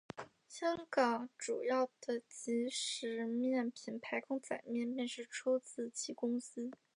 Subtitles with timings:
[0.47, 6.71] 香港主要的即食面品牌公仔面便是出自其公司。